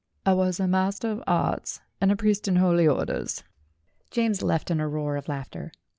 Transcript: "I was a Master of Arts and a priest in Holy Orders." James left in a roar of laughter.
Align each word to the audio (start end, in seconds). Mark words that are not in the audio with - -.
"I 0.25 0.33
was 0.33 0.59
a 0.59 0.67
Master 0.67 1.11
of 1.11 1.21
Arts 1.27 1.79
and 2.01 2.11
a 2.11 2.15
priest 2.15 2.47
in 2.47 2.55
Holy 2.55 2.87
Orders." 2.87 3.43
James 4.09 4.41
left 4.41 4.71
in 4.71 4.79
a 4.79 4.87
roar 4.87 5.15
of 5.15 5.27
laughter. 5.27 5.71